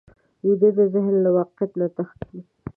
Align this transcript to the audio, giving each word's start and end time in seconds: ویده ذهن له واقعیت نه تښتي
ویده 0.45 0.69
ذهن 0.93 1.15
له 1.23 1.29
واقعیت 1.37 1.71
نه 1.79 1.87
تښتي 1.95 2.37